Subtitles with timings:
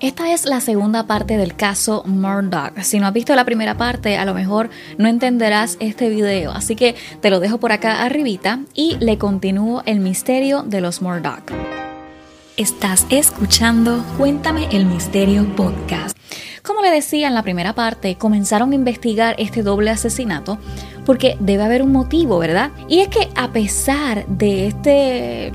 [0.00, 2.72] Esta es la segunda parte del caso Murdoch.
[2.80, 6.74] Si no has visto la primera parte, a lo mejor no entenderás este video, así
[6.74, 11.52] que te lo dejo por acá arribita y le continúo el misterio de los Murdoch.
[12.56, 16.16] Estás escuchando Cuéntame el Misterio Podcast.
[16.62, 20.58] Como le decía en la primera parte, comenzaron a investigar este doble asesinato
[21.04, 22.70] porque debe haber un motivo, ¿verdad?
[22.88, 25.52] Y es que a pesar de este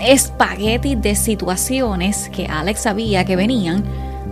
[0.00, 3.84] espagueti de situaciones que Alex sabía que venían,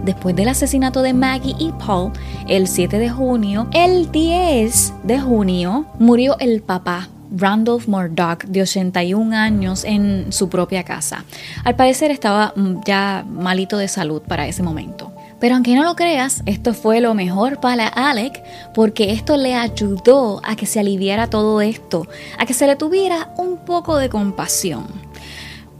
[0.05, 2.13] después del asesinato de Maggie y Paul
[2.49, 9.37] el 7 de junio, el 10 de junio murió el papá Randolph Murdoch, de 81
[9.37, 11.25] años, en su propia casa.
[11.65, 15.13] Al parecer estaba mm, ya malito de salud para ese momento.
[15.39, 18.43] Pero aunque no lo creas, esto fue lo mejor para Alec
[18.73, 22.07] porque esto le ayudó a que se aliviara todo esto,
[22.39, 25.06] a que se le tuviera un poco de compasión.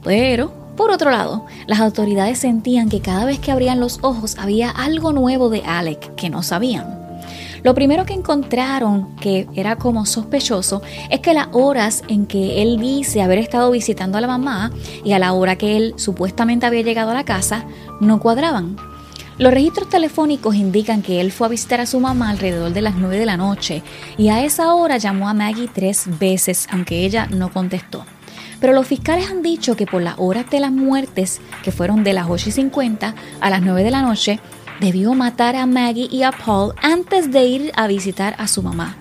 [0.07, 4.69] Pero, por otro lado, las autoridades sentían que cada vez que abrían los ojos había
[4.69, 6.97] algo nuevo de Alec que no sabían.
[7.61, 12.79] Lo primero que encontraron que era como sospechoso es que las horas en que él
[12.79, 14.71] dice haber estado visitando a la mamá
[15.03, 17.65] y a la hora que él supuestamente había llegado a la casa
[17.99, 18.77] no cuadraban.
[19.37, 22.95] Los registros telefónicos indican que él fue a visitar a su mamá alrededor de las
[22.95, 23.83] 9 de la noche
[24.17, 28.05] y a esa hora llamó a Maggie tres veces, aunque ella no contestó.
[28.59, 32.13] Pero los fiscales han dicho que por las horas de las muertes, que fueron de
[32.13, 34.39] las 8 y 50 a las 9 de la noche,
[34.79, 38.95] debió matar a Maggie y a Paul antes de ir a visitar a su mamá.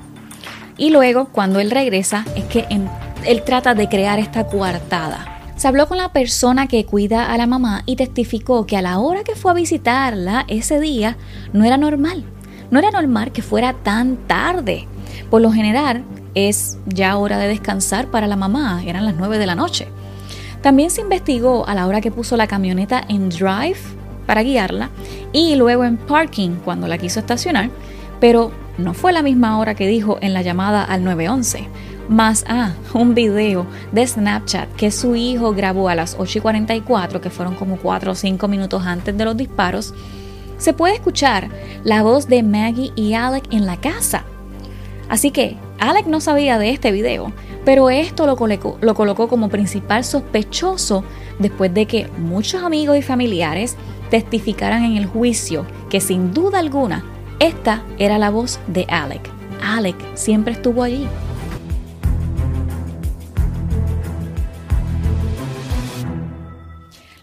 [0.78, 2.66] Y luego, cuando él regresa, es que
[3.24, 5.32] él trata de crear esta coartada.
[5.56, 8.98] Se habló con la persona que cuida a la mamá y testificó que a la
[8.98, 11.16] hora que fue a visitarla ese día
[11.54, 12.24] no era normal.
[12.70, 14.86] No era normal que fuera tan tarde.
[15.30, 16.04] Por lo general,
[16.36, 19.88] es ya hora de descansar para la mamá, eran las 9 de la noche.
[20.60, 23.78] También se investigó a la hora que puso la camioneta en drive
[24.26, 24.90] para guiarla
[25.32, 27.70] y luego en parking cuando la quiso estacionar,
[28.20, 31.68] pero no fue la misma hora que dijo en la llamada al 911.
[32.08, 37.20] Más ah, un video de Snapchat que su hijo grabó a las 8 y 44,
[37.22, 39.94] que fueron como 4 o 5 minutos antes de los disparos,
[40.58, 41.48] se puede escuchar
[41.82, 44.24] la voz de Maggie y Alec en la casa.
[45.08, 47.32] Así que Alec no sabía de este video,
[47.64, 51.04] pero esto lo colocó, lo colocó como principal sospechoso
[51.38, 53.76] después de que muchos amigos y familiares
[54.10, 57.04] testificaran en el juicio que sin duda alguna
[57.38, 59.28] esta era la voz de Alec.
[59.62, 61.06] Alec siempre estuvo allí.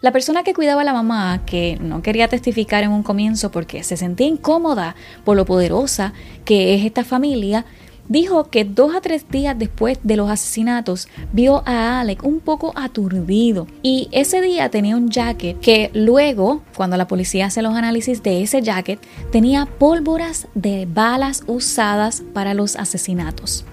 [0.02, 3.84] La persona que cuidaba a la mamá, que no quería testificar en un comienzo porque
[3.84, 6.14] se sentía incómoda por lo poderosa
[6.44, 7.66] que es esta familia,
[8.08, 12.74] dijo que dos a tres días después de los asesinatos vio a Alec un poco
[12.76, 18.24] aturdido y ese día tenía un jacket que luego, cuando la policía hace los análisis
[18.24, 19.00] de ese jacket,
[19.32, 23.66] tenía pólvoras de balas usadas para los asesinatos.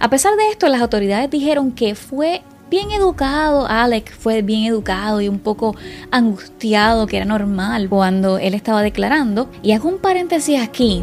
[0.00, 5.20] A pesar de esto, las autoridades dijeron que fue bien educado, Alec fue bien educado
[5.20, 5.74] y un poco
[6.10, 9.48] angustiado, que era normal cuando él estaba declarando.
[9.62, 11.02] Y hago un paréntesis aquí,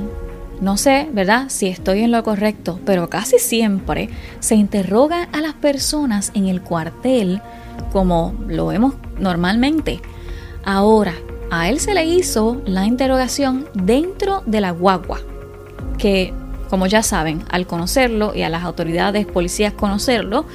[0.62, 1.46] no sé, ¿verdad?
[1.50, 6.62] Si estoy en lo correcto, pero casi siempre se interroga a las personas en el
[6.62, 7.42] cuartel
[7.92, 10.02] como lo vemos normalmente.
[10.64, 11.14] Ahora,
[11.52, 15.20] a él se le hizo la interrogación dentro de la guagua,
[15.98, 16.34] que
[16.70, 20.46] como ya saben, al conocerlo y a las autoridades policías conocerlo,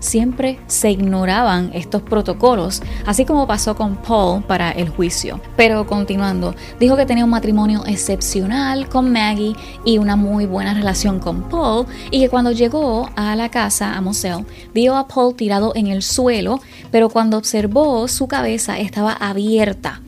[0.00, 5.40] siempre se ignoraban estos protocolos, así como pasó con Paul para el juicio.
[5.56, 11.18] Pero continuando, dijo que tenía un matrimonio excepcional con Maggie y una muy buena relación
[11.20, 14.44] con Paul y que cuando llegó a la casa, a Moselle,
[14.74, 16.60] vio a Paul tirado en el suelo,
[16.90, 20.00] pero cuando observó su cabeza estaba abierta.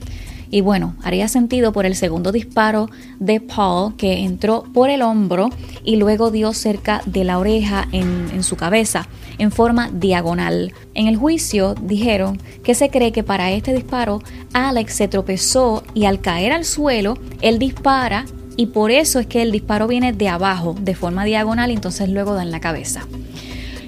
[0.50, 5.50] Y bueno, haría sentido por el segundo disparo de Paul que entró por el hombro
[5.84, 9.06] y luego dio cerca de la oreja en, en su cabeza
[9.38, 10.72] en forma diagonal.
[10.94, 14.20] En el juicio dijeron que se cree que para este disparo
[14.52, 18.26] Alex se tropezó y al caer al suelo él dispara
[18.56, 22.10] y por eso es que el disparo viene de abajo de forma diagonal y entonces
[22.10, 23.06] luego da en la cabeza.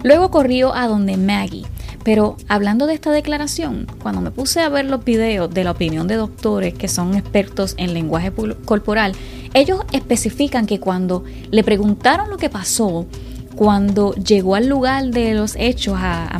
[0.02, 1.66] Luego corrió a donde Maggie.
[2.04, 6.08] Pero hablando de esta declaración, cuando me puse a ver los videos de la opinión
[6.08, 8.32] de doctores que son expertos en lenguaje
[8.64, 9.14] corporal,
[9.54, 13.06] ellos especifican que cuando le preguntaron lo que pasó,
[13.54, 16.38] cuando llegó al lugar de los hechos a, a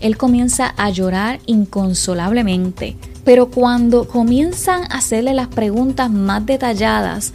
[0.00, 2.96] él comienza a llorar inconsolablemente.
[3.24, 7.32] Pero cuando comienzan a hacerle las preguntas más detalladas,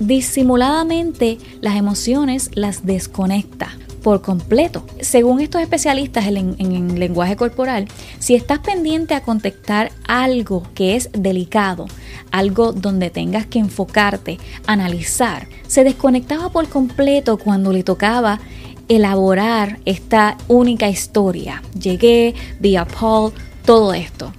[0.00, 3.76] disimuladamente las emociones las desconecta.
[4.02, 4.84] Por completo.
[5.00, 7.86] Según estos especialistas en, en, lenguaje corporal,
[8.18, 11.86] si estás pendiente a contestar algo que es delicado,
[12.30, 18.40] algo donde tengas que enfocarte, analizar, se desconectaba por completo cuando le tocaba
[18.88, 21.62] elaborar esta única historia.
[21.78, 23.32] Llegué, vi a Paul,
[23.64, 24.32] todo esto.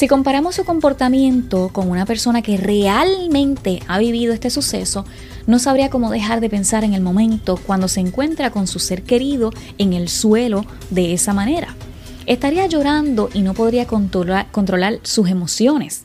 [0.00, 5.04] Si comparamos su comportamiento con una persona que realmente ha vivido este suceso,
[5.46, 9.02] no sabría cómo dejar de pensar en el momento cuando se encuentra con su ser
[9.02, 11.76] querido en el suelo de esa manera.
[12.24, 16.04] Estaría llorando y no podría controlar, sus emociones.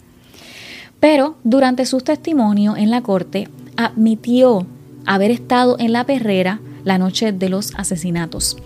[0.99, 3.47] Pero durante su testimonio en la corte
[3.77, 4.67] admitió
[5.05, 8.57] haber estado en la perrera la noche de los asesinatos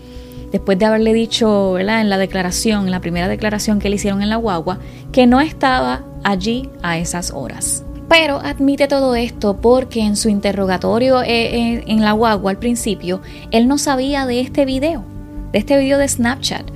[0.52, 4.30] después de haberle dicho en la declaración, en la primera declaración que le hicieron en
[4.30, 4.78] la guagua,
[5.12, 7.84] que no estaba allí a esas horas.
[8.08, 13.20] Pero admite todo esto porque en su interrogatorio eh, eh, en la guagua al principio,
[13.52, 15.04] él no sabía de este video,
[15.52, 16.66] de este video de Snapchat.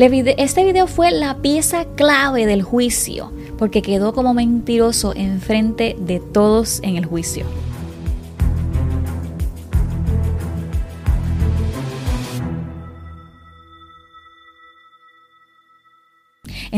[0.00, 6.80] Este video fue la pieza clave del juicio, porque quedó como mentiroso enfrente de todos
[6.82, 7.44] en el juicio.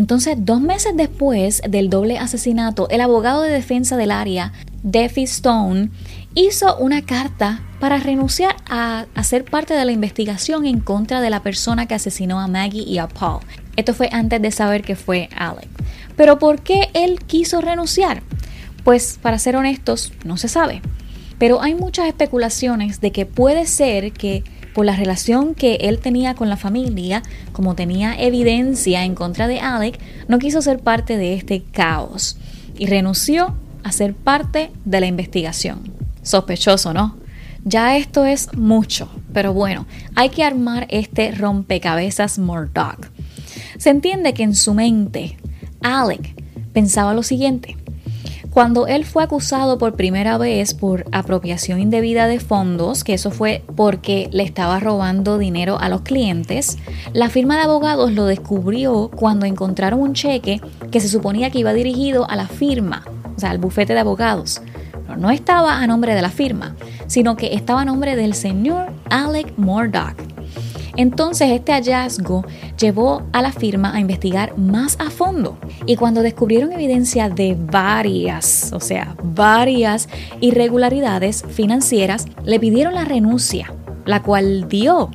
[0.02, 4.52] Entonces, dos meses después del doble asesinato, el abogado de defensa del área,
[4.82, 5.90] Defi Stone,
[6.34, 11.44] hizo una carta para renunciar a, ser parte de la investigación en contra de la
[11.44, 13.43] persona que asesinó a Maggie y a Paul.
[13.76, 15.69] Esto fue antes de saber que fue Alec.
[16.16, 18.25] Pero ¿por qué él quiso renunciar?
[18.82, 20.82] Pues para ser honestos, no se sabe.
[21.38, 24.43] Pero hay muchas especulaciones de que puede ser que
[24.74, 27.22] por la relación que él tenía con la familia,
[27.52, 29.98] como tenía evidencia en contra de Alec,
[30.28, 32.36] no quiso ser parte de este caos
[32.76, 33.54] y renunció
[33.84, 35.92] a ser parte de la investigación.
[36.22, 37.16] Sospechoso, ¿no?
[37.64, 39.86] Ya esto es mucho, pero bueno,
[40.16, 43.06] hay que armar este rompecabezas Murdoch.
[43.78, 45.36] Se entiende que en su mente,
[45.80, 46.34] Alec
[46.72, 47.76] pensaba lo siguiente.
[48.52, 53.64] Cuando él fue acusado por primera vez por apropiación indebida de fondos, que eso fue
[53.76, 56.76] porque le estaba robando dinero a los clientes,
[57.14, 60.60] la firma de abogados lo descubrió cuando encontraron un cheque
[60.90, 63.04] que se suponía que iba dirigido a la firma,
[63.34, 64.60] o sea, al bufete de abogados.
[65.06, 66.76] Pero no estaba a nombre de la firma,
[67.06, 70.31] sino que estaba a nombre del señor Alec Murdoch.
[70.97, 72.44] Entonces este hallazgo
[72.79, 78.73] llevó a la firma a investigar más a fondo y cuando descubrieron evidencia de varias,
[78.73, 80.09] o sea, varias
[80.41, 83.73] irregularidades financieras, le pidieron la renuncia,
[84.05, 85.11] la cual dio.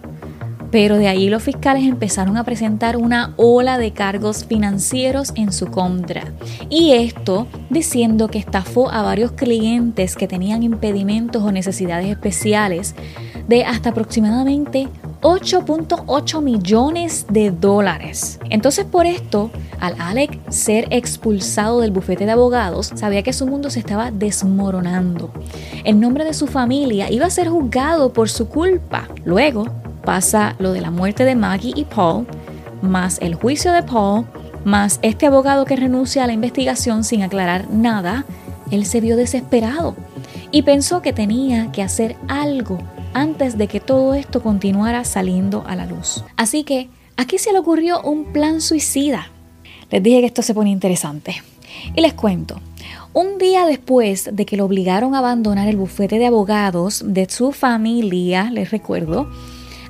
[0.69, 5.67] Pero de ahí los fiscales empezaron a presentar una ola de cargos financieros en su
[5.67, 6.33] contra.
[6.69, 12.95] Y esto diciendo que estafó a varios clientes que tenían impedimentos o necesidades especiales
[13.47, 14.89] de hasta aproximadamente
[15.21, 18.39] 8.8 millones de dólares.
[18.49, 19.49] Entonces por esto,
[19.79, 25.31] al Alec ser expulsado del bufete de abogados, sabía que su mundo se estaba desmoronando.
[25.83, 29.07] El nombre de su familia iba a ser juzgado por su culpa.
[29.25, 29.65] Luego
[30.03, 32.27] pasa lo de la muerte de Maggie y Paul,
[32.81, 34.25] más el juicio de Paul,
[34.63, 38.25] más este abogado que renuncia a la investigación sin aclarar nada.
[38.69, 39.95] Él se vio desesperado
[40.51, 42.77] y pensó que tenía que hacer algo
[43.13, 46.23] antes de que todo esto continuara saliendo a la luz.
[46.35, 49.31] Así que aquí se le ocurrió un plan suicida.
[49.89, 51.41] Les dije que esto se pone interesante.
[51.95, 52.59] Y les cuento,
[53.13, 57.51] un día después de que lo obligaron a abandonar el bufete de abogados de su
[57.51, 59.29] familia, les recuerdo,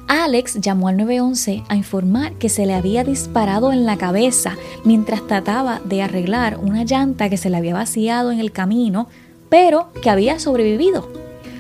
[0.08, 4.56] Alex llamó al 911 a informar que se le había disparado en la cabeza
[4.86, 9.10] mientras trataba de arreglar una llanta que se le había vaciado en el camino,
[9.50, 11.10] pero que había sobrevivido.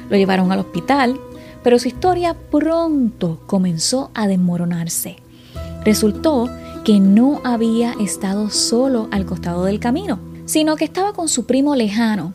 [0.09, 1.19] Lo llevaron al hospital
[1.67, 5.17] pero su historia pronto comenzó a desmoronarse.
[5.83, 6.49] Resultó
[6.85, 11.75] que no había estado solo al costado del camino, sino que estaba con su primo
[11.75, 12.31] lejano,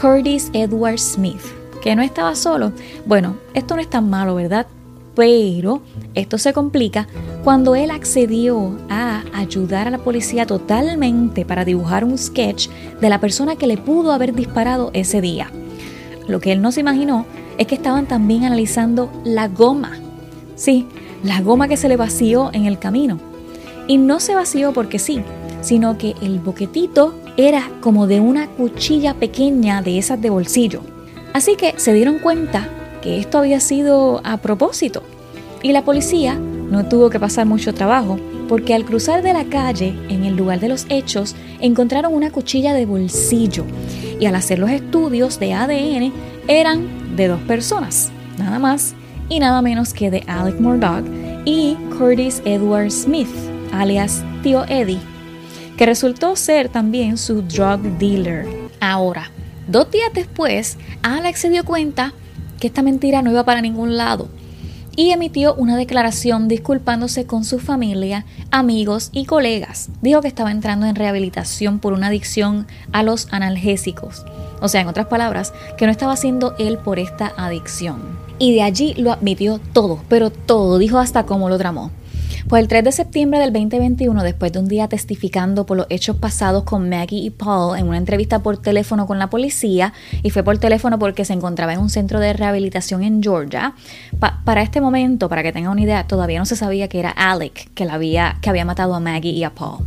[0.00, 1.40] Curtis Edward Smith,
[1.82, 2.70] que no estaba solo.
[3.06, 4.68] Bueno, esto no es tan malo, ¿verdad?
[5.16, 5.82] Pero
[6.14, 7.08] esto se complica
[7.42, 12.68] cuando él accedió a ayudar a la policía totalmente para dibujar un sketch
[13.00, 15.50] de la persona que le pudo haber disparado ese día.
[16.28, 17.26] Lo que él no se imaginó
[17.58, 19.92] es que estaban también analizando la goma.
[20.54, 20.86] Sí,
[21.22, 23.18] la goma que se le vació en el camino.
[23.88, 25.20] Y no se vació porque sí,
[25.60, 30.80] sino que el boquetito era como de una cuchilla pequeña de esas de bolsillo.
[31.32, 32.68] Así que se dieron cuenta
[33.02, 35.02] que esto había sido a propósito.
[35.62, 39.94] Y la policía no tuvo que pasar mucho trabajo, porque al cruzar de la calle,
[40.08, 43.64] en el lugar de los hechos, encontraron una cuchilla de bolsillo.
[44.18, 46.12] Y al hacer los estudios de ADN,
[46.48, 48.94] eran de dos personas, nada más
[49.28, 51.04] y nada menos que de Alec Murdoch
[51.44, 53.28] y Curtis Edward Smith,
[53.72, 55.00] alias Tío Eddie,
[55.76, 58.46] que resultó ser también su drug dealer.
[58.80, 59.30] Ahora,
[59.66, 62.12] dos días después, Alex se dio cuenta
[62.60, 64.28] que esta mentira no iba para ningún lado
[64.96, 69.90] y emitió una declaración disculpándose con su familia, amigos y colegas.
[70.00, 74.24] Dijo que estaba entrando en rehabilitación por una adicción a los analgésicos.
[74.60, 78.00] O sea, en otras palabras, que no estaba haciendo él por esta adicción.
[78.38, 81.90] Y de allí lo admitió todo, pero todo, dijo hasta cómo lo tramó.
[82.48, 86.14] Pues el 3 de septiembre del 2021, después de un día testificando por los hechos
[86.14, 90.44] pasados con Maggie y Paul en una entrevista por teléfono con la policía, y fue
[90.44, 93.74] por teléfono porque se encontraba en un centro de rehabilitación en Georgia,
[94.44, 97.68] para este momento, para que tengan una idea, todavía no se sabía que era Alec
[97.74, 99.84] que, la había, que había matado a Maggie y a Paul.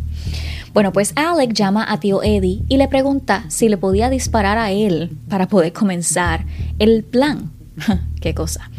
[0.73, 4.71] Bueno, pues Alec llama a tío Eddie y le pregunta si le podía disparar a
[4.71, 6.45] él para poder comenzar
[6.77, 7.51] el plan.
[8.19, 8.69] ¿Qué cosa?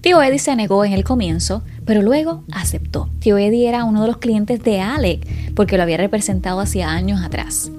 [0.00, 3.10] Tío Eddie se negó en el comienzo, pero luego aceptó.
[3.18, 7.20] Tío Eddie era uno de los clientes de Alec porque lo había representado hacía años
[7.20, 7.72] atrás.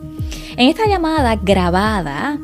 [0.57, 2.37] En esta llamada grabada,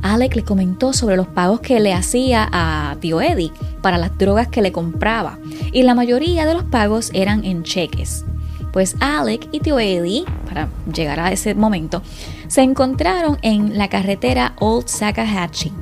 [0.00, 4.48] Alec le comentó sobre los pagos que le hacía a tío Eddie para las drogas
[4.48, 5.38] que le compraba
[5.74, 8.24] y la mayoría de los pagos eran en cheques.
[8.72, 12.00] Pues Alec y tío Eddie, para llegar a ese momento,
[12.48, 15.72] se encontraron en la carretera Old Sakahatchee.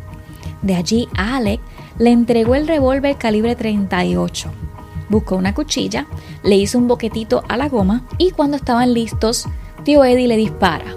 [0.63, 1.61] De allí Alec
[2.01, 4.68] le entregó el revólver calibre 38.
[5.09, 6.07] Buscó una cuchilla,
[6.43, 9.47] le hizo un boquetito a la goma y cuando estaban listos,
[9.85, 10.95] tío Eddie le dispara.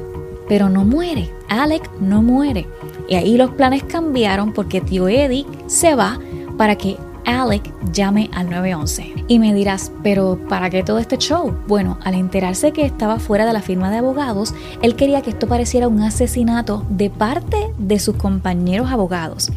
[0.47, 2.67] Pero no muere, Alec no muere.
[3.07, 6.19] Y ahí los planes cambiaron porque tío Eddie se va
[6.57, 9.20] para que Alec llame al 911.
[9.31, 11.55] Y me dirás, pero ¿para qué todo este show?
[11.65, 15.47] Bueno, al enterarse que estaba fuera de la firma de abogados, él quería que esto
[15.47, 19.49] pareciera un asesinato de parte de sus compañeros abogados,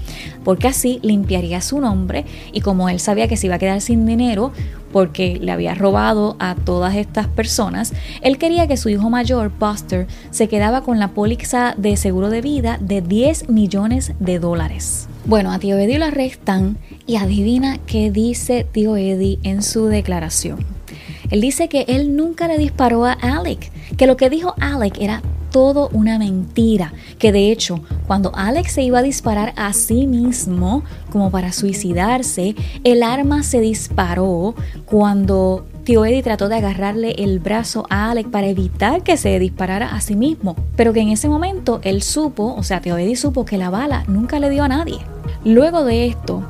[0.45, 4.07] porque así limpiaría su nombre y como él sabía que se iba a quedar sin
[4.07, 4.53] dinero,
[4.93, 10.07] porque le había robado a todas estas personas, él quería que su hijo mayor, Buster,
[10.31, 15.09] se quedaba con la póliza de seguro de vida de 10 millones de dólares.
[15.27, 16.77] Bueno, a tío Eddie lo arrestan
[17.07, 20.59] y adivina qué dice tío Eddie en su declaración.
[21.31, 25.23] Él dice que él nunca le disparó a Alec, que lo que dijo Alec era
[25.51, 30.83] todo una mentira, que de hecho cuando Alex se iba a disparar a sí mismo
[31.11, 32.55] como para suicidarse,
[32.85, 34.55] el arma se disparó
[34.85, 39.95] cuando Tío Eddie trató de agarrarle el brazo a Alex para evitar que se disparara
[39.95, 43.47] a sí mismo, pero que en ese momento él supo, o sea, Tío Eddie supo
[43.47, 45.14] que la bala nunca le dio a nadie.
[45.45, 46.43] Luego de esto,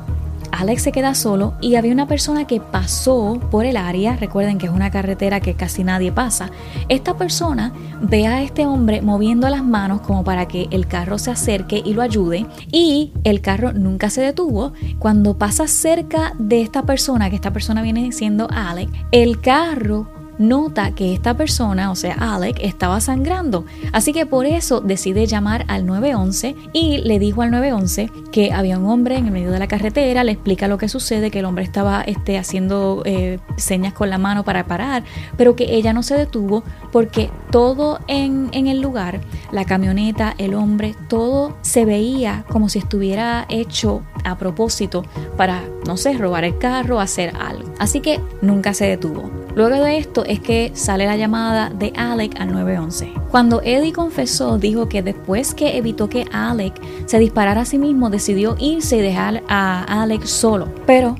[0.51, 4.67] Alex se queda solo y había una persona que pasó por el área, recuerden que
[4.67, 6.49] es una carretera que casi nadie pasa,
[6.87, 11.31] esta persona ve a este hombre moviendo las manos como para que el carro se
[11.31, 14.71] acerque y lo ayude y el carro nunca se detuvo.
[14.97, 20.91] Cuando pasa cerca de esta persona, que esta persona viene siendo Alex, el carro nota
[20.91, 23.65] que esta persona, o sea, Alec, estaba sangrando.
[23.91, 28.77] Así que por eso decide llamar al 911 y le dijo al 911 que había
[28.77, 31.45] un hombre en el medio de la carretera, le explica lo que sucede, que el
[31.45, 35.03] hombre estaba este, haciendo eh, señas con la mano para parar,
[35.37, 40.53] pero que ella no se detuvo porque todo en, en el lugar, la camioneta, el
[40.55, 45.03] hombre, todo se veía como si estuviera hecho a propósito
[45.37, 47.73] para, no sé, robar el carro, hacer algo.
[47.79, 49.29] Así que nunca se detuvo.
[49.55, 53.13] Luego de esto es que sale la llamada de Alec al 911.
[53.31, 56.73] Cuando Eddie confesó, dijo que después que evitó que Alec
[57.05, 60.67] se disparara a sí mismo, decidió irse y dejar a Alec solo.
[60.85, 61.15] Pero,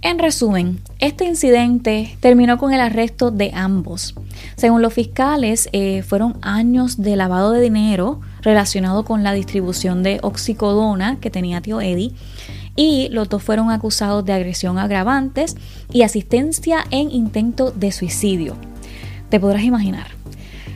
[0.00, 4.14] en resumen, este incidente terminó con el arresto de ambos.
[4.56, 10.20] Según los fiscales, eh, fueron años de lavado de dinero relacionado con la distribución de
[10.22, 12.12] oxicodona que tenía tío Eddie
[12.76, 15.56] y los dos fueron acusados de agresión agravantes
[15.92, 18.56] y asistencia en intento de suicidio.
[19.30, 20.08] Te podrás imaginar.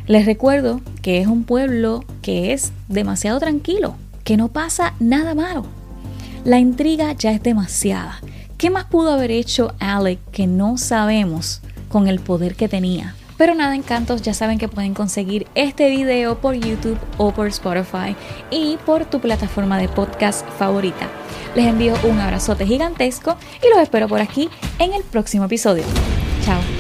[0.07, 3.95] Les recuerdo que es un pueblo que es demasiado tranquilo,
[4.25, 5.67] que no pasa nada malo.
[6.45, 8.21] La intriga ya es demasiada.
[8.57, 11.61] ¿Qué más pudo haber hecho Alec que no sabemos
[11.91, 13.15] con el poder que tenía?
[13.39, 18.17] Pero nada, encantos, ya saben que pueden conseguir este video por YouTube o por Spotify
[18.51, 21.09] y por tu plataforma de podcast favorita.
[21.55, 25.85] Les envío un abrazote gigantesco y los espero por aquí en el próximo episodio.
[26.45, 26.78] Chao.